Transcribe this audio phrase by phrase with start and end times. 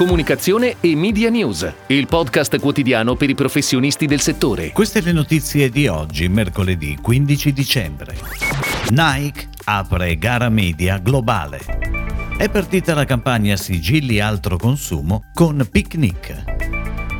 [0.00, 4.70] comunicazione e media news, il podcast quotidiano per i professionisti del settore.
[4.70, 8.16] Queste le notizie di oggi, mercoledì 15 dicembre.
[8.88, 11.60] Nike apre gara media globale.
[12.34, 16.44] È partita la campagna Sigilli Altro Consumo con Picnic.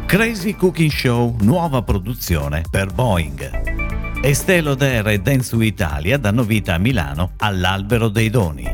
[0.07, 4.23] Crazy Cooking Show, nuova produzione per Boeing.
[4.23, 8.67] Estée Lauder e Dentsu Italia danno vita a Milano all'Albero dei Doni.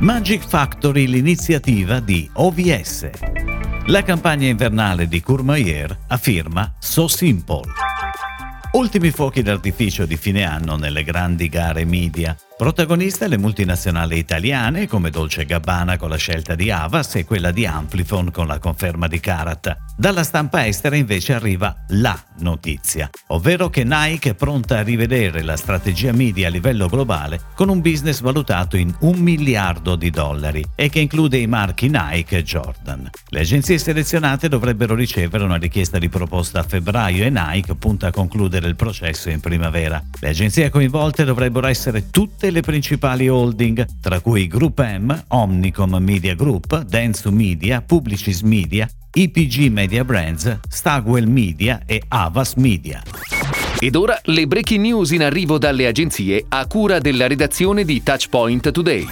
[0.00, 3.33] Magic Factory, l'iniziativa di OVS.
[3.88, 7.64] La campagna invernale di Courmayeur affirma So Simple.
[8.72, 12.34] Ultimi fuochi d'artificio di fine anno nelle grandi gare media.
[12.56, 17.66] Protagoniste le multinazionali italiane come Dolce Gabbana con la scelta di Avas e quella di
[17.66, 19.76] Amplifon con la conferma di Karat.
[19.96, 25.56] Dalla stampa estera invece arriva la notizia, ovvero che Nike è pronta a rivedere la
[25.56, 30.88] strategia media a livello globale con un business valutato in un miliardo di dollari e
[30.88, 33.10] che include i marchi Nike e Jordan.
[33.30, 38.12] Le agenzie selezionate dovrebbero ricevere una richiesta di proposta a febbraio e Nike punta a
[38.12, 40.00] concludere il processo in primavera.
[40.20, 45.96] Le agenzie coinvolte dovrebbero essere tutte tutte le principali holding, tra cui Group M, Omnicom
[45.96, 53.02] Media Group, Dentsu Media, Publicis Media, IPG Media Brands, Stagwell Media e Avas Media.
[53.78, 58.70] Ed ora le breaking news in arrivo dalle agenzie a cura della redazione di Touchpoint
[58.70, 59.06] Today.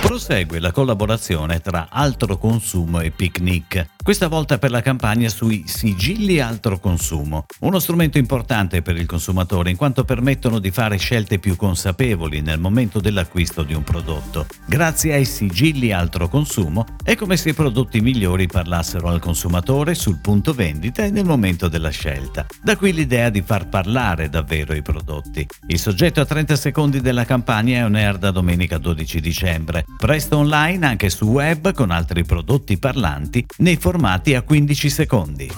[0.00, 6.40] Prosegue la collaborazione tra Altro Consumo e Picnic questa volta per la campagna sui sigilli
[6.40, 11.54] altro consumo, uno strumento importante per il consumatore in quanto permettono di fare scelte più
[11.54, 14.46] consapevoli nel momento dell'acquisto di un prodotto.
[14.66, 20.18] Grazie ai sigilli altro consumo è come se i prodotti migliori parlassero al consumatore sul
[20.22, 22.46] punto vendita e nel momento della scelta.
[22.62, 25.46] Da qui l'idea di far parlare davvero i prodotti.
[25.66, 30.38] Il soggetto a 30 secondi della campagna è on air da domenica 12 dicembre, presto
[30.38, 35.50] online anche su web con altri prodotti parlanti nei formati formati a 15 secondi.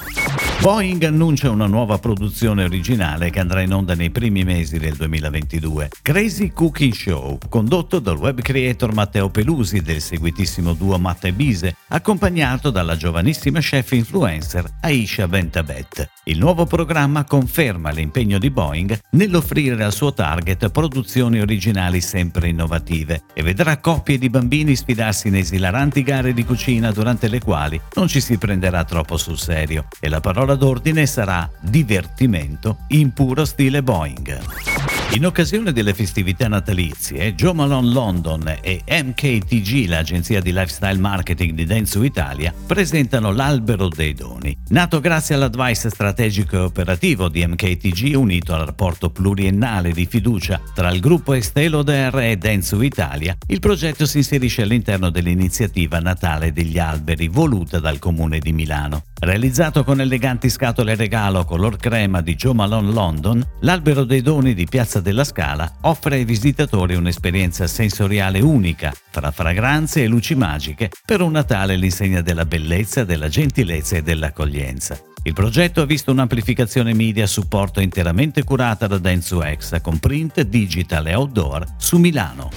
[0.62, 5.90] Boeing annuncia una nuova produzione originale che andrà in onda nei primi mesi del 2022.
[6.00, 11.76] Crazy Cooking Show, condotto dal web creator Matteo Pelusi del seguitissimo duo Matte e Bise,
[11.88, 16.08] accompagnato dalla giovanissima chef influencer Aisha Bentabet.
[16.26, 23.24] Il nuovo programma conferma l'impegno di Boeing nell'offrire al suo target produzioni originali sempre innovative
[23.34, 28.06] e vedrà coppie di bambini sfidarsi in esilaranti gare di cucina durante le quali non
[28.06, 33.82] ci si prenderà troppo sul serio e la parola d'ordine sarà divertimento in puro stile
[33.82, 34.91] Boeing.
[35.12, 41.66] In occasione delle festività natalizie, Joe Malone London e MKTG, l'agenzia di lifestyle marketing di
[41.66, 44.56] Denso Italia, presentano l'Albero dei Doni.
[44.68, 50.90] Nato grazie all'advice strategico e operativo di MKTG unito al rapporto pluriennale di fiducia tra
[50.90, 56.78] il gruppo Estelo DR e Denso Italia, il progetto si inserisce all'interno dell'iniziativa Natale degli
[56.78, 59.02] Alberi voluta dal Comune di Milano.
[59.24, 64.66] Realizzato con eleganti scatole regalo color crema di Joe Malone London, l'Albero dei Doni di
[64.66, 71.20] Piazza della Scala offre ai visitatori un'esperienza sensoriale unica, tra fragranze e luci magiche, per
[71.20, 74.98] un Natale all'insegna della bellezza, della gentilezza e dell'accoglienza.
[75.22, 80.40] Il progetto ha visto un'amplificazione media a supporto interamente curata da Densu X con print,
[80.40, 82.50] digital e outdoor su Milano.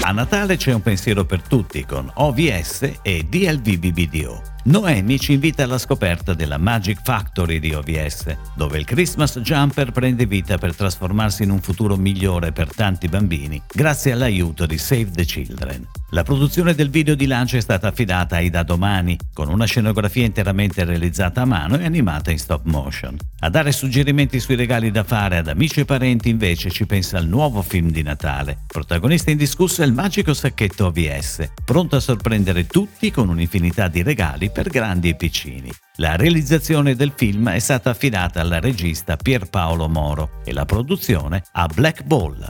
[0.00, 4.50] A Natale c'è un pensiero per tutti con OVS e DLVBBDO.
[4.64, 10.26] Noemi ci invita alla scoperta della Magic Factory di OVS, dove il Christmas Jumper prende
[10.26, 15.24] vita per trasformarsi in un futuro migliore per tanti bambini grazie all'aiuto di Save the
[15.24, 15.88] Children.
[16.10, 20.26] La produzione del video di lancio è stata affidata a Ida Domani, con una scenografia
[20.26, 23.16] interamente realizzata a mano e animata in stop motion.
[23.38, 27.28] A dare suggerimenti sui regali da fare ad amici e parenti invece ci pensa il
[27.28, 28.58] nuovo film di Natale.
[28.66, 34.49] Protagonista indiscusso è il magico sacchetto OVS, pronto a sorprendere tutti con un'infinità di regali
[34.50, 35.70] per grandi e piccini.
[35.96, 41.66] La realizzazione del film è stata affidata al regista Pierpaolo Moro e la produzione a
[41.66, 42.46] Black Ball.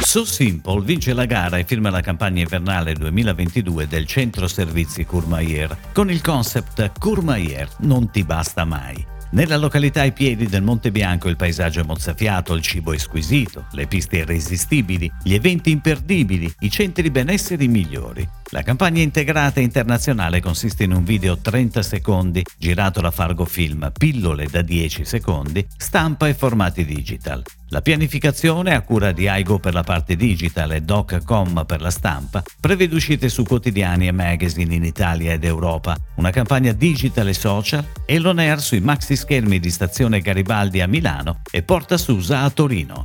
[0.00, 5.76] So Simple vince la gara e firma la campagna invernale 2022 del centro servizi Courmayeur
[5.92, 9.14] con il concept Courmayeur non ti basta mai.
[9.30, 13.66] Nella località ai piedi del Monte Bianco il paesaggio è mozzafiato, il cibo è squisito,
[13.72, 18.26] le piste irresistibili, gli eventi imperdibili, i centri benesseri migliori.
[18.50, 24.46] La campagna integrata internazionale consiste in un video 30 secondi girato da Fargo Film, pillole
[24.46, 27.42] da 10 secondi, stampa e formati digital.
[27.70, 32.40] La pianificazione, a cura di Aigo per la parte digital e Doc.com per la stampa,
[32.60, 37.84] prevede uscite su quotidiani e magazine in Italia ed Europa, una campagna digital e social
[38.06, 42.50] e l'on air sui maxi schermi di stazione Garibaldi a Milano e Porta Susa a
[42.50, 43.04] Torino.